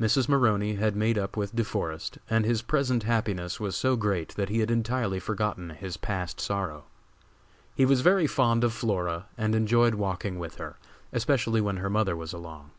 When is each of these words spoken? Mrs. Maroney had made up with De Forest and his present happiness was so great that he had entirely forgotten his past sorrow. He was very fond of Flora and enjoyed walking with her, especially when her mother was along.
Mrs. 0.00 0.28
Maroney 0.28 0.74
had 0.76 0.94
made 0.94 1.18
up 1.18 1.36
with 1.36 1.56
De 1.56 1.64
Forest 1.64 2.18
and 2.30 2.44
his 2.44 2.62
present 2.62 3.02
happiness 3.02 3.58
was 3.58 3.74
so 3.74 3.96
great 3.96 4.28
that 4.36 4.48
he 4.48 4.60
had 4.60 4.70
entirely 4.70 5.18
forgotten 5.18 5.70
his 5.70 5.96
past 5.96 6.40
sorrow. 6.40 6.84
He 7.74 7.84
was 7.84 8.00
very 8.00 8.28
fond 8.28 8.62
of 8.62 8.72
Flora 8.72 9.26
and 9.36 9.52
enjoyed 9.52 9.96
walking 9.96 10.38
with 10.38 10.58
her, 10.58 10.76
especially 11.12 11.60
when 11.60 11.78
her 11.78 11.90
mother 11.90 12.14
was 12.14 12.32
along. 12.32 12.70